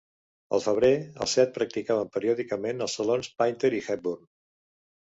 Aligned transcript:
Al 0.57 0.63
febrer, 0.67 0.89
els 1.25 1.35
set 1.39 1.53
practicaven 1.59 2.11
periòdicament 2.17 2.85
als 2.89 2.99
salons 3.01 3.33
Painter 3.45 3.75
i 3.83 3.87
Hepburn. 3.91 4.29